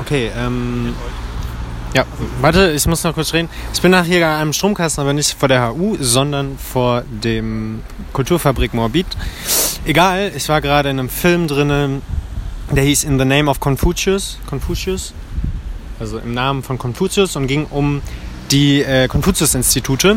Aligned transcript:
Okay, 0.00 0.30
ähm. 0.36 0.94
Ja, 1.94 2.06
warte, 2.40 2.70
ich 2.70 2.86
muss 2.86 3.04
noch 3.04 3.12
kurz 3.12 3.34
reden. 3.34 3.50
Ich 3.74 3.82
bin 3.82 3.90
nach 3.90 4.06
hier 4.06 4.26
an 4.26 4.40
einem 4.40 4.52
Stromkasten, 4.54 5.02
aber 5.02 5.12
nicht 5.12 5.38
vor 5.38 5.48
der 5.48 5.74
HU, 5.74 5.98
sondern 6.00 6.56
vor 6.56 7.02
dem 7.10 7.82
Kulturfabrik 8.14 8.72
Morbid. 8.72 9.06
Egal, 9.84 10.32
ich 10.34 10.48
war 10.48 10.62
gerade 10.62 10.88
in 10.88 10.98
einem 10.98 11.10
Film 11.10 11.48
drin, 11.48 12.00
der 12.70 12.84
hieß 12.84 13.04
In 13.04 13.18
the 13.18 13.26
Name 13.26 13.50
of 13.50 13.60
Confucius. 13.60 14.38
Confucius. 14.48 15.12
Also 16.00 16.18
im 16.18 16.32
Namen 16.32 16.62
von 16.62 16.78
Confucius 16.78 17.36
und 17.36 17.46
ging 17.46 17.66
um 17.66 18.00
die 18.50 18.82
äh, 18.82 19.06
Konfuzius-Institute, 19.08 20.16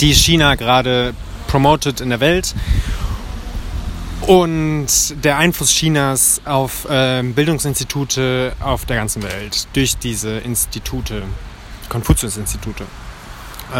die 0.00 0.14
China 0.14 0.54
gerade 0.54 1.14
promotet 1.48 2.00
in 2.00 2.10
der 2.10 2.20
Welt 2.20 2.54
und 4.26 4.86
der 5.24 5.38
Einfluss 5.38 5.70
Chinas 5.70 6.40
auf 6.44 6.88
äh, 6.88 7.22
Bildungsinstitute 7.22 8.52
auf 8.60 8.84
der 8.84 8.96
ganzen 8.96 9.22
Welt 9.22 9.66
durch 9.72 9.96
diese 9.96 10.38
Institute, 10.38 11.22
Konfuzius-Institute. 11.88 12.84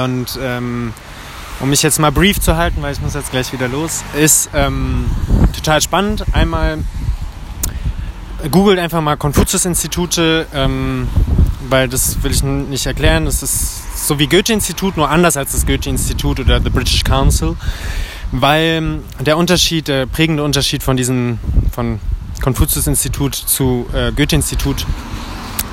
Und 0.05 0.39
ähm, 0.41 0.93
um 1.61 1.69
mich 1.69 1.83
jetzt 1.83 1.99
mal 1.99 2.11
brief 2.11 2.41
zu 2.41 2.57
halten, 2.57 2.81
weil 2.83 2.93
ich 2.93 3.01
muss 3.01 3.15
jetzt 3.15 3.31
gleich 3.31 3.53
wieder 3.53 3.69
los, 3.69 4.03
ist 4.19 4.51
ähm, 4.55 5.11
total 5.55 5.81
spannend. 5.83 6.25
Einmal 6.33 6.79
googelt 8.51 8.79
einfach 8.79 9.03
mal 9.03 9.17
Konfuzius-Institute, 9.17 10.47
ähm, 10.55 11.09
weil 11.69 11.89
das 11.89 12.23
will 12.23 12.31
ich 12.31 12.43
nicht 12.43 12.87
erklären. 12.87 13.27
Das 13.27 13.43
ist 13.43 14.07
so 14.07 14.19
wie 14.19 14.27
Goethe-Institut, 14.27 14.97
nur 14.97 15.11
anders 15.11 15.37
als 15.37 15.53
das 15.53 15.67
Goethe-Institut 15.67 16.41
oder 16.41 16.61
the 16.63 16.71
British 16.71 17.05
Council 17.05 17.57
weil 18.33 19.01
der 19.19 19.37
Unterschied, 19.37 19.89
der 19.89 20.07
prägende 20.07 20.45
Unterschied 20.45 20.83
von 20.83 20.97
diesem, 20.97 21.39
von 21.73 21.99
Konfuzius-Institut 22.41 23.35
zu 23.35 23.87
äh, 23.93 24.13
Goethe-Institut, 24.13 24.87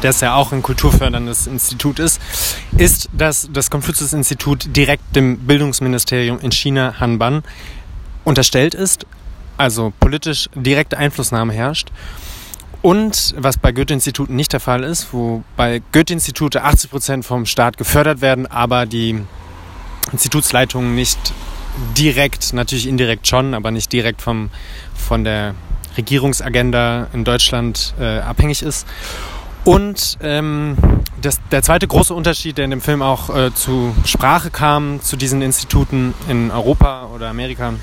das 0.01 0.21
ja 0.21 0.35
auch 0.35 0.51
ein 0.51 0.61
kulturförderndes 0.61 1.47
Institut 1.47 1.99
ist, 1.99 2.21
ist, 2.77 3.09
dass 3.13 3.49
das 3.51 3.71
Konfuzius-Institut 3.71 4.75
direkt 4.75 5.15
dem 5.15 5.39
Bildungsministerium 5.39 6.39
in 6.39 6.51
China, 6.51 6.95
Hanban, 6.99 7.43
unterstellt 8.23 8.73
ist, 8.73 9.05
also 9.57 9.93
politisch 9.99 10.49
direkte 10.53 10.97
Einflussnahme 10.97 11.53
herrscht. 11.53 11.91
Und 12.81 13.33
was 13.37 13.57
bei 13.57 13.71
Goethe-Instituten 13.71 14.35
nicht 14.35 14.53
der 14.53 14.59
Fall 14.59 14.83
ist, 14.83 15.07
wo 15.11 15.43
bei 15.55 15.81
Goethe-Institute 15.91 16.63
80 16.63 16.91
Prozent 16.91 17.25
vom 17.25 17.45
Staat 17.45 17.77
gefördert 17.77 18.21
werden, 18.21 18.45
aber 18.45 18.85
die 18.85 19.19
Institutsleitungen 20.11 20.95
nicht 20.95 21.33
direkt, 21.97 22.53
natürlich 22.53 22.87
indirekt 22.87 23.27
schon, 23.27 23.53
aber 23.53 23.71
nicht 23.71 23.91
direkt 23.91 24.21
vom, 24.21 24.49
von 24.95 25.23
der 25.23 25.55
Regierungsagenda 25.97 27.07
in 27.13 27.23
Deutschland 27.23 27.93
äh, 27.99 28.19
abhängig 28.19 28.61
ist. 28.61 28.87
Und 29.63 30.17
ähm, 30.21 30.77
das, 31.21 31.41
der 31.51 31.61
zweite 31.61 31.87
große 31.87 32.13
Unterschied, 32.13 32.57
der 32.57 32.65
in 32.65 32.71
dem 32.71 32.81
Film 32.81 33.01
auch 33.01 33.35
äh, 33.35 33.53
zu 33.53 33.93
Sprache 34.05 34.49
kam, 34.49 35.01
zu 35.01 35.17
diesen 35.17 35.41
Instituten 35.41 36.13
in 36.29 36.51
Europa 36.51 37.09
oder 37.13 37.29
Amerika, 37.29 37.73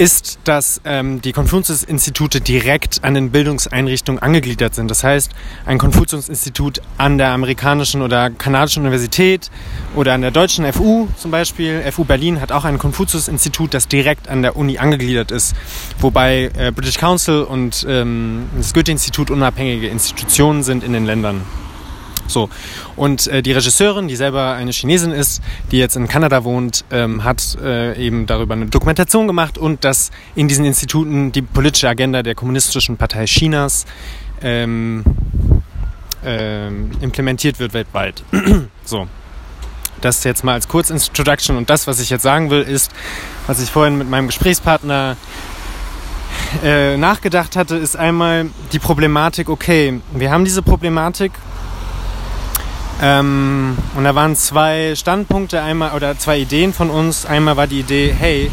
ist, 0.00 0.38
dass 0.44 0.80
ähm, 0.86 1.20
die 1.20 1.32
Konfuzius-Institute 1.32 2.40
direkt 2.40 3.04
an 3.04 3.12
den 3.12 3.30
Bildungseinrichtungen 3.30 4.22
angegliedert 4.22 4.74
sind. 4.74 4.90
Das 4.90 5.04
heißt, 5.04 5.30
ein 5.66 5.76
Konfuzius-Institut 5.76 6.80
an 6.96 7.18
der 7.18 7.32
amerikanischen 7.32 8.00
oder 8.00 8.30
kanadischen 8.30 8.80
Universität 8.80 9.50
oder 9.94 10.14
an 10.14 10.22
der 10.22 10.30
deutschen 10.30 10.64
FU 10.72 11.08
zum 11.18 11.30
Beispiel, 11.30 11.82
FU 11.92 12.04
Berlin 12.04 12.40
hat 12.40 12.50
auch 12.50 12.64
ein 12.64 12.78
Konfuzius-Institut, 12.78 13.74
das 13.74 13.88
direkt 13.88 14.26
an 14.28 14.40
der 14.40 14.56
Uni 14.56 14.78
angegliedert 14.78 15.30
ist, 15.32 15.54
wobei 15.98 16.50
äh, 16.56 16.72
British 16.74 16.96
Council 16.96 17.42
und 17.42 17.84
ähm, 17.86 18.48
das 18.56 18.72
Goethe-Institut 18.72 19.30
unabhängige 19.30 19.88
Institutionen 19.88 20.62
sind 20.62 20.82
in 20.82 20.94
den 20.94 21.04
Ländern. 21.04 21.42
So. 22.30 22.48
Und 22.96 23.26
äh, 23.26 23.42
die 23.42 23.52
Regisseurin, 23.52 24.08
die 24.08 24.16
selber 24.16 24.52
eine 24.52 24.70
Chinesin 24.70 25.12
ist, 25.12 25.42
die 25.70 25.78
jetzt 25.78 25.96
in 25.96 26.08
Kanada 26.08 26.44
wohnt, 26.44 26.84
ähm, 26.90 27.24
hat 27.24 27.56
äh, 27.62 27.96
eben 27.96 28.26
darüber 28.26 28.54
eine 28.54 28.66
Dokumentation 28.66 29.26
gemacht 29.26 29.58
und 29.58 29.84
dass 29.84 30.10
in 30.34 30.48
diesen 30.48 30.64
Instituten 30.64 31.32
die 31.32 31.42
politische 31.42 31.88
Agenda 31.88 32.22
der 32.22 32.34
Kommunistischen 32.34 32.96
Partei 32.96 33.24
Chinas 33.26 33.86
ähm, 34.42 35.04
ähm, 36.24 36.90
implementiert 37.00 37.58
wird 37.58 37.74
weltweit. 37.74 38.22
so. 38.84 39.08
Das 40.00 40.24
jetzt 40.24 40.44
mal 40.44 40.54
als 40.54 40.66
Kurzintroduction 40.66 41.58
und 41.58 41.68
das, 41.68 41.86
was 41.86 42.00
ich 42.00 42.08
jetzt 42.08 42.22
sagen 42.22 42.48
will, 42.48 42.62
ist, 42.62 42.90
was 43.46 43.60
ich 43.60 43.70
vorhin 43.70 43.98
mit 43.98 44.08
meinem 44.08 44.28
Gesprächspartner 44.28 45.16
äh, 46.64 46.96
nachgedacht 46.96 47.54
hatte, 47.54 47.76
ist 47.76 47.96
einmal 47.96 48.46
die 48.72 48.78
Problematik, 48.78 49.50
okay, 49.50 50.00
wir 50.12 50.30
haben 50.30 50.44
diese 50.44 50.62
Problematik 50.62 51.32
ähm, 53.00 53.78
und 53.94 54.04
da 54.04 54.14
waren 54.14 54.36
zwei 54.36 54.94
Standpunkte 54.94 55.62
einmal 55.62 55.92
oder 55.92 56.18
zwei 56.18 56.38
Ideen 56.38 56.72
von 56.72 56.90
uns. 56.90 57.24
Einmal 57.24 57.56
war 57.56 57.66
die 57.66 57.80
Idee, 57.80 58.14
hey, 58.16 58.50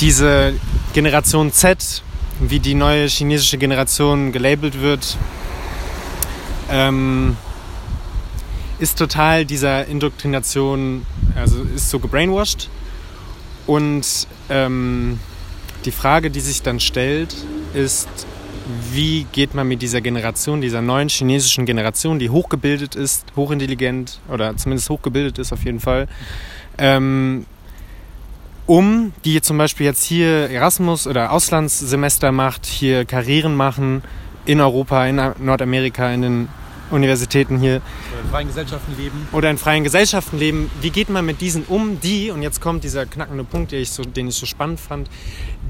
diese 0.00 0.54
Generation 0.94 1.52
Z, 1.52 2.02
wie 2.40 2.58
die 2.58 2.74
neue 2.74 3.06
chinesische 3.06 3.58
Generation 3.58 4.32
gelabelt 4.32 4.80
wird, 4.80 5.16
ähm, 6.70 7.36
ist 8.78 8.98
total 8.98 9.44
dieser 9.44 9.86
Indoktrination, 9.86 11.06
also 11.36 11.62
ist 11.74 11.90
so 11.90 11.98
gebrainwashed. 11.98 12.68
Und 13.66 14.26
ähm, 14.48 15.18
die 15.84 15.92
Frage, 15.92 16.30
die 16.30 16.40
sich 16.40 16.62
dann 16.62 16.80
stellt, 16.80 17.34
ist, 17.72 18.08
wie 18.92 19.26
geht 19.32 19.54
man 19.54 19.68
mit 19.68 19.82
dieser 19.82 20.00
Generation, 20.00 20.60
dieser 20.60 20.80
neuen 20.80 21.08
chinesischen 21.08 21.66
Generation, 21.66 22.18
die 22.18 22.30
hochgebildet 22.30 22.94
ist, 22.94 23.26
hochintelligent 23.36 24.20
oder 24.28 24.56
zumindest 24.56 24.88
hochgebildet 24.90 25.38
ist 25.38 25.52
auf 25.52 25.64
jeden 25.64 25.80
Fall, 25.80 26.08
ähm, 26.78 27.46
um, 28.66 29.12
die 29.24 29.42
zum 29.42 29.58
Beispiel 29.58 29.84
jetzt 29.84 30.04
hier 30.04 30.50
Erasmus 30.50 31.06
oder 31.06 31.32
Auslandssemester 31.32 32.32
macht, 32.32 32.64
hier 32.64 33.04
Karrieren 33.04 33.54
machen 33.54 34.02
in 34.46 34.60
Europa, 34.60 35.06
in 35.06 35.20
Nordamerika, 35.38 36.10
in 36.10 36.22
den 36.22 36.48
Universitäten 36.90 37.58
hier. 37.58 37.82
Oder 38.12 38.20
in 38.22 38.30
freien 38.30 38.46
Gesellschaften 38.48 38.96
leben. 38.96 39.28
Oder 39.32 39.50
in 39.50 39.58
freien 39.58 39.84
Gesellschaften 39.84 40.38
leben. 40.38 40.70
Wie 40.80 40.90
geht 40.90 41.10
man 41.10 41.26
mit 41.26 41.40
diesen 41.40 41.64
um, 41.64 42.00
die, 42.00 42.30
und 42.30 42.42
jetzt 42.42 42.60
kommt 42.60 42.84
dieser 42.84 43.04
knackende 43.04 43.44
Punkt, 43.44 43.72
den 43.72 43.82
ich 43.82 43.90
so, 43.90 44.02
den 44.02 44.28
ich 44.28 44.34
so 44.34 44.46
spannend 44.46 44.80
fand, 44.80 45.10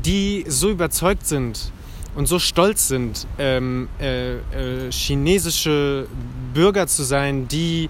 die 0.04 0.44
so 0.46 0.70
überzeugt 0.70 1.26
sind 1.26 1.72
und 2.14 2.26
so 2.26 2.38
stolz 2.38 2.88
sind, 2.88 3.26
ähm, 3.38 3.88
äh, 4.00 4.34
äh, 4.34 4.90
chinesische 4.90 6.06
Bürger 6.52 6.86
zu 6.86 7.02
sein, 7.02 7.48
die 7.48 7.88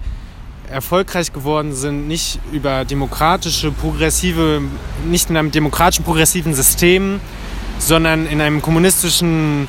erfolgreich 0.69 1.31
geworden 1.31 1.73
sind, 1.73 2.07
nicht 2.07 2.39
über 2.51 2.85
demokratische, 2.85 3.71
progressive, 3.71 4.61
nicht 5.07 5.29
in 5.29 5.37
einem 5.37 5.51
demokratischen, 5.51 6.03
progressiven 6.03 6.55
System, 6.55 7.19
sondern 7.77 8.25
in 8.25 8.41
einem 8.41 8.61
kommunistischen, 8.61 9.67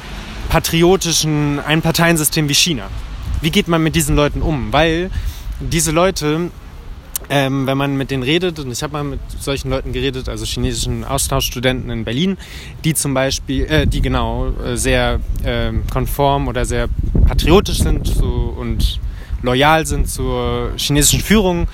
patriotischen 0.48 1.60
Einparteiensystem 1.60 2.48
wie 2.48 2.54
China. 2.54 2.88
Wie 3.42 3.50
geht 3.50 3.68
man 3.68 3.82
mit 3.82 3.94
diesen 3.94 4.16
Leuten 4.16 4.40
um? 4.40 4.72
Weil 4.72 5.10
diese 5.60 5.90
Leute 5.90 6.50
ähm, 7.28 7.66
wenn 7.66 7.76
man 7.76 7.96
mit 7.96 8.10
denen 8.10 8.22
redet, 8.22 8.58
und 8.58 8.70
ich 8.70 8.82
habe 8.82 8.92
mal 8.92 9.04
mit 9.04 9.20
solchen 9.40 9.70
Leuten 9.70 9.92
geredet, 9.92 10.28
also 10.28 10.44
chinesischen 10.44 11.04
Austauschstudenten 11.04 11.90
in 11.90 12.04
Berlin, 12.04 12.36
die 12.84 12.94
zum 12.94 13.14
Beispiel, 13.14 13.64
äh, 13.66 13.86
die 13.86 14.00
genau 14.00 14.48
äh, 14.64 14.76
sehr 14.76 15.20
äh, 15.42 15.72
konform 15.92 16.48
oder 16.48 16.64
sehr 16.64 16.88
patriotisch 17.26 17.78
sind 17.78 18.06
so, 18.06 18.54
und 18.56 19.00
loyal 19.42 19.86
sind 19.86 20.08
zur 20.08 20.72
chinesischen 20.76 21.20
Führung, 21.20 21.68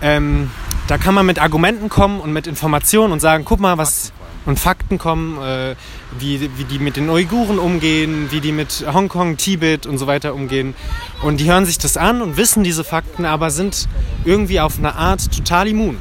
ähm, 0.00 0.50
da 0.88 0.98
kann 0.98 1.14
man 1.14 1.24
mit 1.26 1.40
Argumenten 1.40 1.88
kommen 1.88 2.20
und 2.20 2.32
mit 2.32 2.46
Informationen 2.46 3.12
und 3.12 3.20
sagen, 3.20 3.44
guck 3.44 3.60
mal, 3.60 3.78
was, 3.78 4.12
und 4.46 4.58
Fakten 4.58 4.98
kommen, 4.98 5.40
äh, 5.40 5.74
wie, 6.18 6.50
wie 6.56 6.64
die 6.64 6.78
mit 6.78 6.96
den 6.96 7.08
Uiguren 7.10 7.58
umgehen, 7.58 8.28
wie 8.30 8.40
die 8.40 8.52
mit 8.52 8.84
Hongkong, 8.92 9.36
Tibet 9.36 9.86
und 9.86 9.98
so 9.98 10.06
weiter 10.06 10.34
umgehen. 10.34 10.74
Und 11.22 11.38
die 11.38 11.50
hören 11.50 11.66
sich 11.66 11.78
das 11.78 11.96
an 11.96 12.22
und 12.22 12.36
wissen 12.36 12.64
diese 12.64 12.84
Fakten, 12.84 13.24
aber 13.24 13.50
sind 13.50 13.88
irgendwie 14.24 14.60
auf 14.60 14.78
eine 14.78 14.94
Art 14.94 15.32
total 15.32 15.68
immun. 15.68 15.98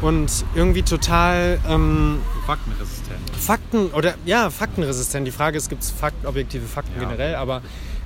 Und 0.00 0.44
irgendwie 0.54 0.82
total... 0.82 1.60
Ähm, 1.68 2.18
faktenresistent. 2.46 3.30
Fakten, 3.38 3.86
oder 3.92 4.14
ja, 4.24 4.50
faktenresistent. 4.50 5.26
Die 5.26 5.32
Frage 5.32 5.56
ist, 5.56 5.68
gibt 5.68 5.82
es 5.82 5.90
Fakt, 5.90 6.26
objektive 6.26 6.66
Fakten 6.66 7.00
ja. 7.00 7.08
generell, 7.08 7.36
aber 7.36 7.62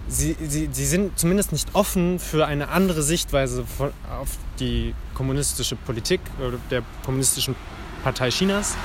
sie, 0.06 0.37
sie, 0.47 0.69
sie 0.70 0.87
sind 0.87 1.19
zumindest 1.19 1.52
nicht 1.52 1.75
offen 1.75 2.19
für 2.19 2.47
eine 2.47 2.69
andere 2.69 3.02
Sichtweise 3.02 3.64
von, 3.64 3.91
auf 4.20 4.29
die 4.61 4.94
kommunistische 5.14 5.76
Politik 5.76 6.20
oder 6.38 6.59
der 6.70 6.82
kommunistischen 7.05 7.55
Partei 8.02 8.29
Chinas. 8.31 8.76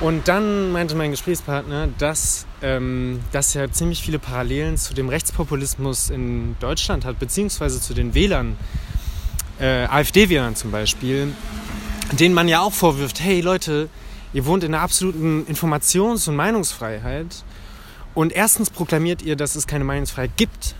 Und 0.00 0.28
dann 0.28 0.70
meinte 0.70 0.94
mein 0.94 1.10
Gesprächspartner, 1.10 1.88
dass 1.98 2.46
ähm, 2.62 3.20
das 3.32 3.54
ja 3.54 3.68
ziemlich 3.70 4.00
viele 4.00 4.20
Parallelen 4.20 4.76
zu 4.76 4.94
dem 4.94 5.08
Rechtspopulismus 5.08 6.10
in 6.10 6.56
Deutschland 6.60 7.04
hat, 7.04 7.18
beziehungsweise 7.18 7.80
zu 7.80 7.94
den 7.94 8.14
Wählern, 8.14 8.56
äh, 9.58 9.86
AfD-Wählern 9.86 10.54
zum 10.54 10.70
Beispiel, 10.70 11.32
denen 12.12 12.32
man 12.32 12.46
ja 12.46 12.60
auch 12.60 12.72
vorwirft, 12.72 13.20
hey 13.20 13.40
Leute, 13.40 13.88
ihr 14.32 14.46
wohnt 14.46 14.62
in 14.62 14.72
einer 14.72 14.84
absoluten 14.84 15.44
Informations- 15.46 16.28
und 16.28 16.36
Meinungsfreiheit 16.36 17.42
Und 18.14 18.32
erstens 18.32 18.70
proklamiert 18.70 19.22
ihr, 19.22 19.36
dass 19.36 19.54
es 19.54 19.66
keine 19.66 19.84
Meinungsfreiheit 19.84 20.36
gibt, 20.36 20.74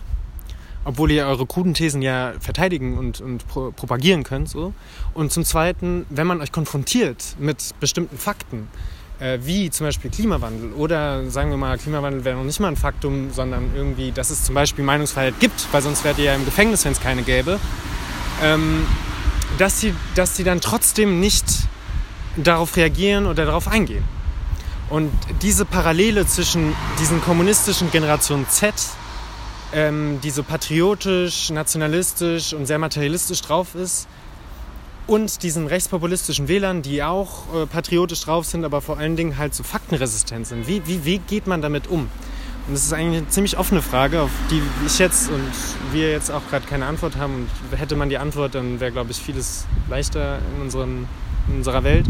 obwohl 0.85 1.11
ihr 1.11 1.25
eure 1.25 1.45
kruden 1.45 1.73
Thesen 1.73 2.01
ja 2.01 2.33
verteidigen 2.39 2.97
und, 2.97 3.21
und 3.21 3.47
pro 3.47 3.71
propagieren 3.71 4.23
könnt. 4.23 4.49
So. 4.49 4.73
Und 5.13 5.31
zum 5.31 5.45
Zweiten, 5.45 6.05
wenn 6.09 6.27
man 6.27 6.41
euch 6.41 6.51
konfrontiert 6.51 7.35
mit 7.37 7.75
bestimmten 7.79 8.17
Fakten, 8.17 8.67
wie 9.41 9.69
zum 9.69 9.87
Beispiel 9.87 10.09
Klimawandel 10.11 10.71
oder 10.73 11.29
sagen 11.29 11.49
wir 11.49 11.57
mal, 11.57 11.77
Klimawandel 11.77 12.23
wäre 12.23 12.37
noch 12.37 12.45
nicht 12.45 12.59
mal 12.59 12.69
ein 12.69 12.77
Faktum, 12.77 13.31
sondern 13.31 13.71
irgendwie, 13.75 14.11
dass 14.11 14.29
es 14.29 14.43
zum 14.43 14.55
Beispiel 14.55 14.83
Meinungsfreiheit 14.83 15.39
gibt, 15.39 15.67
weil 15.71 15.81
sonst 15.81 16.03
wärt 16.03 16.17
ihr 16.17 16.25
ja 16.25 16.35
im 16.35 16.45
Gefängnis, 16.45 16.85
wenn 16.85 16.93
es 16.93 17.01
keine 17.01 17.23
gäbe, 17.23 17.59
ähm, 18.41 18.85
dass, 19.57 19.79
sie, 19.79 19.93
dass 20.15 20.37
sie 20.37 20.43
dann 20.43 20.61
trotzdem 20.61 21.19
nicht 21.19 21.45
darauf 22.37 22.77
reagieren 22.77 23.25
oder 23.25 23.45
darauf 23.45 23.67
eingehen. 23.67 24.03
Und 24.89 25.11
diese 25.41 25.65
Parallele 25.65 26.25
zwischen 26.25 26.73
diesen 26.99 27.21
kommunistischen 27.21 27.91
Generation 27.91 28.47
Z, 28.49 28.73
ähm, 29.73 30.19
die 30.23 30.31
so 30.31 30.43
patriotisch, 30.43 31.51
nationalistisch 31.51 32.53
und 32.53 32.65
sehr 32.65 32.79
materialistisch 32.79 33.41
drauf 33.41 33.75
ist, 33.75 34.07
und 35.09 35.41
diesen 35.41 35.65
rechtspopulistischen 35.65 36.47
Wählern, 36.47 36.83
die 36.83 37.01
auch 37.01 37.51
äh, 37.53 37.65
patriotisch 37.65 38.21
drauf 38.21 38.45
sind, 38.45 38.63
aber 38.63 38.79
vor 38.79 38.99
allen 38.99 39.15
Dingen 39.15 39.39
halt 39.39 39.55
so 39.55 39.63
faktenresistent 39.63 40.45
sind. 40.45 40.67
Wie, 40.67 40.85
wie, 40.85 41.03
wie 41.03 41.17
geht 41.17 41.47
man 41.47 41.63
damit 41.63 41.87
um? 41.87 42.01
Und 42.01 42.73
das 42.73 42.83
ist 42.83 42.93
eigentlich 42.93 43.17
eine 43.17 43.29
ziemlich 43.29 43.57
offene 43.57 43.81
Frage, 43.81 44.21
auf 44.21 44.29
die 44.51 44.61
ich 44.85 44.99
jetzt 44.99 45.31
und 45.31 45.51
wir 45.91 46.11
jetzt 46.11 46.29
auch 46.29 46.43
gerade 46.51 46.67
keine 46.67 46.85
Antwort 46.85 47.17
haben. 47.17 47.47
Und 47.71 47.79
hätte 47.79 47.95
man 47.95 48.09
die 48.09 48.19
Antwort, 48.19 48.53
dann 48.53 48.79
wäre, 48.79 48.91
glaube 48.91 49.09
ich, 49.09 49.17
vieles 49.17 49.65
leichter 49.89 50.37
in, 50.55 50.61
unseren, 50.61 51.07
in 51.47 51.55
unserer 51.57 51.83
Welt. 51.83 52.05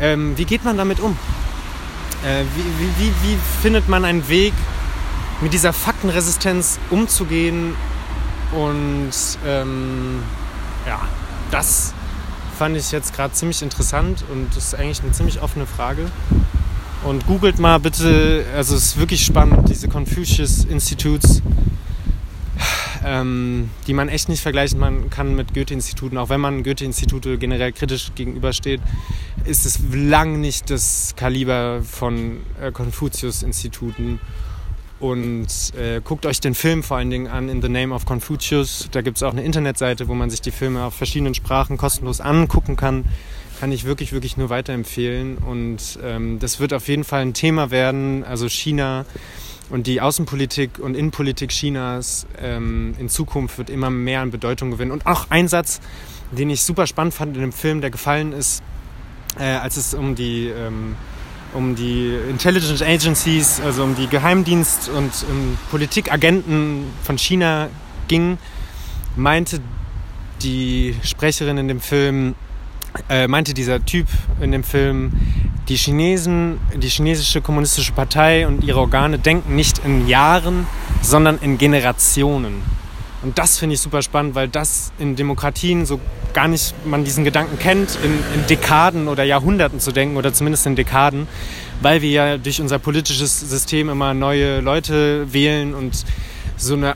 Ähm, 0.00 0.32
wie 0.38 0.46
geht 0.46 0.64
man 0.64 0.78
damit 0.78 1.00
um? 1.00 1.18
Äh, 2.24 2.44
wie, 2.56 3.04
wie, 3.04 3.12
wie, 3.28 3.38
findet 3.60 3.90
man 3.90 4.06
einen 4.06 4.26
Weg, 4.30 4.54
mit 5.42 5.52
dieser 5.52 5.74
Faktenresistenz 5.74 6.78
umzugehen? 6.88 7.74
Und 8.52 9.12
ähm, 9.46 10.22
ja, 10.86 10.98
das 11.50 11.92
fand 12.58 12.76
ich 12.76 12.92
jetzt 12.92 13.14
gerade 13.14 13.34
ziemlich 13.34 13.62
interessant 13.62 14.24
und 14.30 14.48
das 14.54 14.66
ist 14.66 14.74
eigentlich 14.74 15.02
eine 15.02 15.12
ziemlich 15.12 15.42
offene 15.42 15.66
Frage. 15.66 16.06
Und 17.04 17.26
googelt 17.26 17.58
mal 17.58 17.78
bitte, 17.78 18.44
also 18.54 18.76
es 18.76 18.86
ist 18.86 18.98
wirklich 18.98 19.24
spannend, 19.24 19.68
diese 19.68 19.88
Confucius 19.88 20.64
Institutes, 20.64 21.42
ähm, 23.04 23.70
die 23.88 23.92
man 23.92 24.08
echt 24.08 24.28
nicht 24.28 24.40
vergleichen 24.40 25.10
kann 25.10 25.34
mit 25.34 25.52
Goethe-Instituten. 25.52 26.16
Auch 26.16 26.28
wenn 26.28 26.40
man 26.40 26.62
Goethe-Institute 26.62 27.38
generell 27.38 27.72
kritisch 27.72 28.12
gegenübersteht, 28.14 28.80
ist 29.44 29.66
es 29.66 29.80
lang 29.92 30.40
nicht 30.40 30.70
das 30.70 31.14
Kaliber 31.16 31.82
von 31.82 32.38
äh, 32.60 32.70
Confucius-Instituten. 32.70 34.20
Und 35.02 35.48
äh, 35.76 36.00
guckt 36.00 36.26
euch 36.26 36.38
den 36.38 36.54
Film 36.54 36.84
vor 36.84 36.96
allen 36.96 37.10
Dingen 37.10 37.26
an, 37.26 37.48
In 37.48 37.60
the 37.60 37.68
Name 37.68 37.92
of 37.92 38.04
Confucius. 38.04 38.88
Da 38.92 39.02
gibt 39.02 39.16
es 39.16 39.24
auch 39.24 39.32
eine 39.32 39.42
Internetseite, 39.42 40.06
wo 40.06 40.14
man 40.14 40.30
sich 40.30 40.40
die 40.40 40.52
Filme 40.52 40.84
auf 40.84 40.94
verschiedenen 40.94 41.34
Sprachen 41.34 41.76
kostenlos 41.76 42.20
angucken 42.20 42.76
kann. 42.76 43.04
Kann 43.58 43.72
ich 43.72 43.82
wirklich, 43.82 44.12
wirklich 44.12 44.36
nur 44.36 44.48
weiterempfehlen. 44.48 45.38
Und 45.38 45.98
ähm, 46.04 46.38
das 46.38 46.60
wird 46.60 46.72
auf 46.72 46.86
jeden 46.86 47.02
Fall 47.02 47.22
ein 47.22 47.34
Thema 47.34 47.72
werden. 47.72 48.22
Also 48.22 48.48
China 48.48 49.04
und 49.70 49.88
die 49.88 50.00
Außenpolitik 50.00 50.78
und 50.78 50.96
Innenpolitik 50.96 51.50
Chinas 51.50 52.28
ähm, 52.40 52.94
in 53.00 53.08
Zukunft 53.08 53.58
wird 53.58 53.70
immer 53.70 53.90
mehr 53.90 54.20
an 54.20 54.30
Bedeutung 54.30 54.70
gewinnen. 54.70 54.92
Und 54.92 55.06
auch 55.06 55.26
ein 55.30 55.48
Satz, 55.48 55.80
den 56.30 56.48
ich 56.48 56.62
super 56.62 56.86
spannend 56.86 57.12
fand 57.12 57.34
in 57.34 57.42
dem 57.42 57.52
Film, 57.52 57.80
der 57.80 57.90
gefallen 57.90 58.32
ist, 58.32 58.62
äh, 59.36 59.46
als 59.46 59.76
es 59.76 59.94
um 59.94 60.14
die... 60.14 60.46
Ähm, 60.46 60.94
um 61.54 61.74
die 61.74 62.16
Intelligence 62.30 62.82
Agencies, 62.82 63.60
also 63.60 63.84
um 63.84 63.94
die 63.94 64.06
Geheimdienst- 64.06 64.88
und 64.88 65.12
um 65.30 65.58
Politikagenten 65.70 66.86
von 67.02 67.18
China 67.18 67.68
ging, 68.08 68.38
meinte 69.16 69.60
die 70.42 70.96
Sprecherin 71.02 71.58
in 71.58 71.68
dem 71.68 71.80
Film, 71.80 72.34
äh, 73.08 73.28
meinte 73.28 73.54
dieser 73.54 73.84
Typ 73.84 74.06
in 74.40 74.52
dem 74.52 74.64
Film, 74.64 75.12
die 75.68 75.76
Chinesen, 75.76 76.58
die 76.74 76.88
chinesische 76.88 77.40
kommunistische 77.40 77.92
Partei 77.92 78.46
und 78.46 78.64
ihre 78.64 78.80
Organe 78.80 79.18
denken 79.18 79.54
nicht 79.54 79.80
in 79.84 80.08
Jahren, 80.08 80.66
sondern 81.00 81.38
in 81.38 81.58
Generationen. 81.58 82.62
Und 83.22 83.38
das 83.38 83.58
finde 83.58 83.74
ich 83.74 83.80
super 83.80 84.02
spannend, 84.02 84.34
weil 84.34 84.48
das 84.48 84.92
in 84.98 85.14
Demokratien 85.14 85.86
so 85.86 86.00
gar 86.34 86.48
nicht 86.48 86.74
man 86.84 87.04
diesen 87.04 87.24
Gedanken 87.24 87.58
kennt, 87.58 87.96
in, 88.02 88.12
in, 88.34 88.46
Dekaden 88.48 89.06
oder 89.06 89.22
Jahrhunderten 89.22 89.78
zu 89.78 89.92
denken 89.92 90.16
oder 90.16 90.32
zumindest 90.32 90.66
in 90.66 90.74
Dekaden, 90.74 91.28
weil 91.80 92.02
wir 92.02 92.10
ja 92.10 92.36
durch 92.38 92.60
unser 92.60 92.78
politisches 92.78 93.38
System 93.38 93.88
immer 93.88 94.12
neue 94.12 94.60
Leute 94.60 95.32
wählen 95.32 95.74
und 95.74 96.04
so 96.56 96.74
eine 96.74 96.94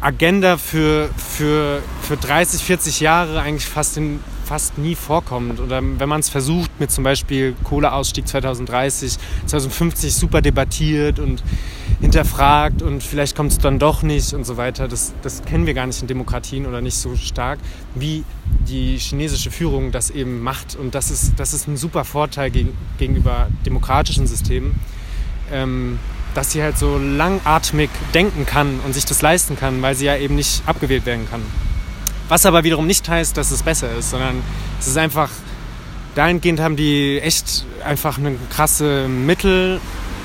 Agenda 0.00 0.58
für, 0.58 1.08
für, 1.16 1.82
für 2.02 2.16
30, 2.16 2.62
40 2.62 3.00
Jahre 3.00 3.40
eigentlich 3.40 3.66
fast, 3.66 3.96
in, 3.96 4.20
fast 4.44 4.78
nie 4.78 4.94
vorkommt. 4.94 5.60
Oder 5.60 5.82
wenn 5.82 6.08
man 6.08 6.20
es 6.20 6.28
versucht 6.28 6.70
mit 6.78 6.90
zum 6.90 7.04
Beispiel 7.04 7.54
Kohleausstieg 7.64 8.26
2030, 8.28 9.16
2050 9.46 10.14
super 10.14 10.40
debattiert 10.42 11.18
und 11.18 11.42
hinterfragt 12.00 12.82
und 12.82 13.02
vielleicht 13.02 13.36
kommt 13.36 13.52
es 13.52 13.58
dann 13.58 13.78
doch 13.78 14.02
nicht 14.02 14.32
und 14.34 14.44
so 14.44 14.56
weiter. 14.56 14.88
Das, 14.88 15.14
das 15.22 15.44
kennen 15.44 15.66
wir 15.66 15.74
gar 15.74 15.86
nicht 15.86 16.00
in 16.02 16.08
Demokratien 16.08 16.66
oder 16.66 16.80
nicht 16.80 16.96
so 16.96 17.16
stark, 17.16 17.58
wie 17.94 18.24
die 18.68 18.96
chinesische 18.98 19.50
Führung 19.50 19.92
das 19.92 20.10
eben 20.10 20.42
macht. 20.42 20.76
Und 20.76 20.94
das 20.94 21.10
ist, 21.10 21.34
das 21.38 21.54
ist 21.54 21.66
ein 21.66 21.76
super 21.76 22.04
Vorteil 22.04 22.50
gegen, 22.50 22.76
gegenüber 22.98 23.48
demokratischen 23.64 24.26
Systemen. 24.26 24.74
Ähm, 25.52 25.98
dass 26.34 26.50
sie 26.50 26.62
halt 26.62 26.76
so 26.76 26.98
langatmig 26.98 27.90
denken 28.12 28.44
kann 28.44 28.80
und 28.84 28.92
sich 28.92 29.04
das 29.04 29.22
leisten 29.22 29.56
kann, 29.56 29.80
weil 29.82 29.94
sie 29.94 30.06
ja 30.06 30.16
eben 30.16 30.34
nicht 30.34 30.62
abgewählt 30.66 31.06
werden 31.06 31.28
kann. 31.30 31.42
Was 32.28 32.46
aber 32.46 32.64
wiederum 32.64 32.86
nicht 32.86 33.08
heißt, 33.08 33.36
dass 33.36 33.50
es 33.50 33.62
besser 33.62 33.94
ist, 33.94 34.10
sondern 34.10 34.42
es 34.80 34.86
ist 34.86 34.96
einfach, 34.96 35.30
dahingehend 36.14 36.60
haben 36.60 36.76
die 36.76 37.20
echt 37.20 37.66
einfach 37.84 38.18
eine 38.18 38.36
krasse 38.50 39.08
Mittel, 39.08 39.80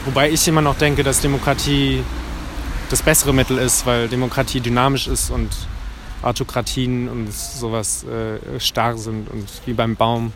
wobei 0.06 0.30
ich 0.30 0.48
immer 0.48 0.62
noch 0.62 0.78
denke, 0.78 1.04
dass 1.04 1.22
Demokratie 1.22 2.04
das 2.90 3.04
bessere 3.04 3.34
Mittel 3.34 3.58
ist, 3.58 3.86
weil 3.86 4.08
Demokratie 4.08 4.62
dynamisch 4.62 5.08
ist 5.08 5.30
und 5.30 5.50
Autokratien 6.22 7.08
und 7.08 7.34
sowas 7.34 8.04
äh, 8.06 8.60
starr 8.60 8.98
sind 8.98 9.30
und 9.30 9.48
wie 9.66 9.74
beim 9.74 9.96
Baum 9.96 10.34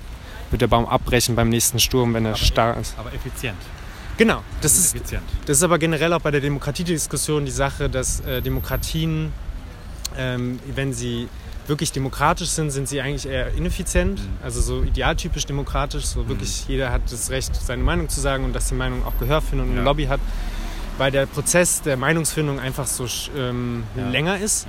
wird 0.52 0.62
der 0.62 0.68
Baum 0.68 0.86
abbrechen 0.86 1.36
beim 1.36 1.50
nächsten 1.50 1.80
Sturm, 1.80 2.14
wenn 2.14 2.26
er 2.26 2.32
aber, 2.32 2.40
starr 2.40 2.78
ist. 2.78 2.96
Aber 2.98 3.14
effizient. 3.14 3.58
Genau, 4.18 4.44
das 4.62 4.78
ist, 4.78 4.96
effizient. 4.96 5.24
das 5.46 5.58
ist 5.58 5.64
aber 5.64 5.80
generell 5.80 6.14
auch 6.14 6.22
bei 6.22 6.30
der 6.30 6.42
Demokratiediskussion 6.42 7.46
die 7.46 7.52
Sache, 7.52 7.90
dass 7.90 8.20
äh, 8.22 8.42
Demokratien, 8.42 9.34
ähm, 10.16 10.60
wenn 10.76 10.94
sie 10.94 11.28
wirklich 11.68 11.92
demokratisch 11.92 12.50
sind, 12.50 12.72
sind 12.72 12.88
sie 12.88 13.02
eigentlich 13.02 13.26
eher 13.26 13.54
ineffizient, 13.54 14.20
mhm. 14.20 14.38
also 14.44 14.62
so 14.62 14.84
idealtypisch 14.84 15.46
demokratisch, 15.46 16.06
so 16.06 16.28
wirklich 16.28 16.66
mhm. 16.66 16.72
jeder 16.72 16.92
hat 16.92 17.02
das 17.10 17.30
Recht, 17.30 17.56
seine 17.56 17.84
Meinung 17.84 18.10
zu 18.10 18.20
sagen 18.20 18.44
und 18.46 18.54
dass 18.54 18.68
die 18.68 18.76
Meinung 18.76 19.06
auch 19.06 19.18
Gehör 19.20 19.42
findet 19.42 19.68
und 19.68 19.74
ja. 19.74 19.80
eine 19.80 19.86
Lobby 19.86 20.06
hat, 20.06 20.20
weil 20.98 21.12
der 21.12 21.26
Prozess 21.26 21.82
der 21.82 21.98
Meinungsfindung 21.98 22.60
einfach 22.60 22.88
so 22.88 23.08
ähm, 23.38 23.84
ja. 23.96 24.10
länger 24.10 24.38
ist. 24.38 24.68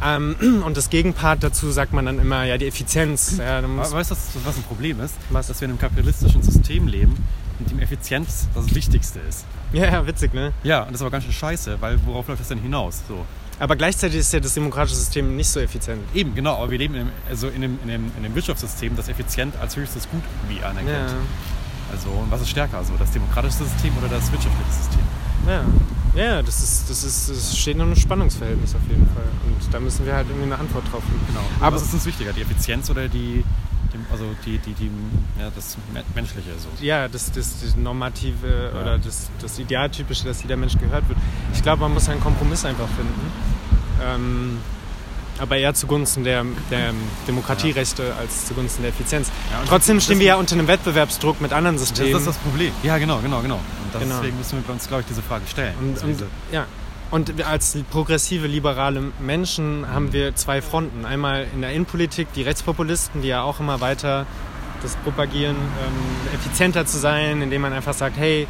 Ja. 0.00 0.16
Ähm, 0.16 0.62
und 0.64 0.76
das 0.76 0.90
Gegenpart 0.90 1.42
dazu 1.42 1.70
sagt 1.70 1.92
man 1.92 2.06
dann 2.06 2.18
immer, 2.18 2.44
ja, 2.44 2.58
die 2.58 2.66
Effizienz. 2.66 3.38
Weißt 3.38 4.10
du, 4.10 4.16
was 4.44 4.56
ein 4.56 4.62
Problem 4.64 5.00
ist? 5.00 5.14
Was? 5.30 5.48
Dass 5.48 5.60
wir 5.60 5.66
in 5.66 5.72
einem 5.72 5.80
kapitalistischen 5.80 6.42
System 6.42 6.88
leben, 6.88 7.16
in 7.60 7.66
dem 7.66 7.78
Effizienz 7.78 8.48
das 8.54 8.74
Wichtigste 8.74 9.20
ist. 9.20 9.44
Ja, 9.72 9.84
ja, 9.86 10.06
witzig, 10.06 10.34
ne? 10.34 10.52
Ja, 10.64 10.80
und 10.80 10.88
das 10.88 10.96
ist 10.96 11.02
aber 11.02 11.10
ganz 11.10 11.24
schön 11.24 11.32
scheiße, 11.32 11.80
weil 11.80 11.98
worauf 12.04 12.28
läuft 12.28 12.40
das 12.40 12.48
denn 12.48 12.58
hinaus? 12.58 13.02
So. 13.08 13.24
Aber 13.58 13.76
gleichzeitig 13.76 14.18
ist 14.20 14.32
ja 14.32 14.40
das 14.40 14.54
demokratische 14.54 14.96
System 14.96 15.36
nicht 15.36 15.48
so 15.48 15.60
effizient. 15.60 16.02
Eben, 16.14 16.34
genau, 16.34 16.56
aber 16.56 16.70
wir 16.70 16.78
leben 16.78 16.94
in, 16.94 17.08
also 17.28 17.48
in, 17.48 17.62
einem, 17.62 17.78
in, 17.84 17.90
einem, 17.90 18.12
in 18.18 18.24
einem 18.24 18.34
Wirtschaftssystem, 18.34 18.96
das 18.96 19.08
effizient 19.08 19.54
als 19.60 19.76
höchstes 19.76 20.08
Gut 20.10 20.22
irgendwie 20.42 20.64
anerkennt. 20.64 21.10
Ja. 21.10 21.16
Also, 21.92 22.08
und 22.08 22.30
was 22.30 22.40
ist 22.40 22.50
stärker, 22.50 22.78
also 22.78 22.94
das 22.98 23.10
demokratische 23.10 23.64
System 23.64 23.96
oder 23.98 24.08
das 24.08 24.32
wirtschaftliche 24.32 24.72
System? 24.72 25.02
Ja, 25.46 25.64
ja 26.14 26.42
das, 26.42 26.62
ist, 26.62 26.88
das, 26.88 27.04
ist, 27.04 27.28
das 27.28 27.58
steht 27.58 27.76
in 27.76 27.82
einem 27.82 27.96
Spannungsverhältnis 27.96 28.74
auf 28.74 28.80
jeden 28.88 29.06
Fall. 29.08 29.28
Und 29.44 29.74
da 29.74 29.78
müssen 29.78 30.06
wir 30.06 30.14
halt 30.14 30.26
irgendwie 30.28 30.46
eine 30.46 30.58
Antwort 30.58 30.84
drauf 30.90 31.02
finden. 31.04 31.26
Genau. 31.28 31.44
Aber 31.60 31.76
was 31.76 31.82
ist 31.82 31.94
uns 31.94 32.06
wichtiger, 32.06 32.32
die 32.32 32.42
Effizienz 32.42 32.88
oder 32.88 33.08
die, 33.08 33.44
dem, 33.92 34.04
also 34.10 34.24
die, 34.44 34.58
die, 34.58 34.72
die, 34.74 34.90
ja, 35.38 35.50
das 35.54 35.76
Menschliche 36.14 36.50
so. 36.58 36.68
Ja, 36.84 37.08
das, 37.08 37.32
das, 37.32 37.60
das 37.60 37.76
Normative 37.76 38.70
ja. 38.74 38.80
oder 38.80 38.98
das, 38.98 39.30
das 39.40 39.58
Idealtypische, 39.58 40.24
dass 40.24 40.42
jeder 40.42 40.56
Mensch 40.56 40.78
gehört 40.78 41.08
wird. 41.08 41.18
Ich 41.54 41.62
glaube, 41.62 41.82
man 41.82 41.94
muss 41.94 42.08
einen 42.08 42.20
Kompromiss 42.20 42.64
einfach 42.64 42.88
finden. 42.88 43.32
Ähm, 44.02 44.58
aber 45.38 45.56
eher 45.56 45.74
zugunsten 45.74 46.24
der, 46.24 46.44
der 46.70 46.92
Demokratierechte 47.26 48.04
ja. 48.04 48.14
als 48.16 48.46
zugunsten 48.46 48.82
der 48.82 48.90
Effizienz. 48.90 49.28
Ja, 49.50 49.62
Trotzdem 49.66 50.00
stehen 50.00 50.18
wir 50.18 50.26
ja 50.26 50.36
unter 50.36 50.54
einem 50.54 50.68
Wettbewerbsdruck 50.68 51.40
mit 51.40 51.52
anderen 51.52 51.78
Systemen. 51.78 52.12
Das 52.12 52.22
ist 52.22 52.28
das 52.28 52.36
Problem. 52.38 52.72
Ja, 52.82 52.98
genau, 52.98 53.18
genau, 53.18 53.40
genau. 53.40 53.56
Und 53.56 54.00
genau. 54.00 54.16
deswegen 54.16 54.36
müssen 54.38 54.64
wir 54.64 54.72
uns, 54.72 54.86
glaube 54.86 55.00
ich, 55.00 55.06
diese 55.08 55.22
Frage 55.22 55.46
stellen. 55.48 55.74
Und, 55.80 56.02
und, 56.04 56.22
ja, 56.52 56.66
und 57.12 57.44
als 57.44 57.76
progressive, 57.90 58.46
liberale 58.46 59.02
Menschen 59.20 59.86
haben 59.86 60.14
wir 60.14 60.34
zwei 60.34 60.62
Fronten. 60.62 61.04
Einmal 61.04 61.46
in 61.54 61.60
der 61.60 61.70
Innenpolitik 61.70 62.32
die 62.32 62.40
Rechtspopulisten, 62.40 63.20
die 63.20 63.28
ja 63.28 63.42
auch 63.42 63.60
immer 63.60 63.82
weiter 63.82 64.26
das 64.82 64.96
propagieren, 64.96 65.56
ähm, 65.56 66.34
effizienter 66.34 66.86
zu 66.86 66.98
sein, 66.98 67.42
indem 67.42 67.60
man 67.62 67.74
einfach 67.74 67.92
sagt, 67.92 68.16
hey, 68.16 68.48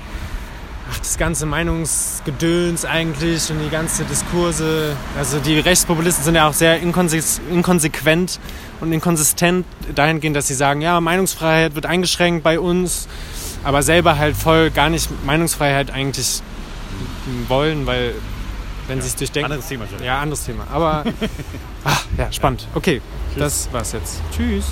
ach, 0.88 0.96
das 0.96 1.18
ganze 1.18 1.44
Meinungsgedöns 1.44 2.84
eigentlich 2.84 3.50
und 3.50 3.58
die 3.58 3.68
ganze 3.68 4.04
Diskurse. 4.04 4.96
Also 5.18 5.40
die 5.40 5.58
Rechtspopulisten 5.58 6.24
sind 6.24 6.36
ja 6.36 6.48
auch 6.48 6.54
sehr 6.54 6.78
inkonse 6.80 7.20
inkonsequent 7.50 8.38
und 8.80 8.92
inkonsistent 8.92 9.66
dahingehend, 9.92 10.36
dass 10.36 10.46
sie 10.46 10.54
sagen, 10.54 10.82
ja, 10.82 11.00
Meinungsfreiheit 11.00 11.74
wird 11.74 11.86
eingeschränkt 11.86 12.44
bei 12.44 12.60
uns, 12.60 13.08
aber 13.64 13.82
selber 13.82 14.18
halt 14.18 14.36
voll 14.36 14.70
gar 14.70 14.88
nicht 14.88 15.10
Meinungsfreiheit 15.26 15.90
eigentlich 15.90 16.42
wollen, 17.48 17.86
weil 17.86 18.14
wenn 18.88 18.98
ja, 18.98 19.02
sie 19.02 19.08
es 19.08 19.16
durchdenken. 19.16 19.52
Anderes 19.52 19.68
Thema 19.68 19.86
schon. 19.86 20.04
Ja, 20.04 20.20
anderes 20.20 20.44
Thema. 20.44 20.66
Aber 20.72 21.04
ach, 21.84 22.04
ja, 22.18 22.30
spannend. 22.32 22.66
Okay, 22.74 23.00
Tschüss. 23.30 23.38
das 23.38 23.72
war's 23.72 23.92
jetzt. 23.92 24.20
Tschüss. 24.34 24.66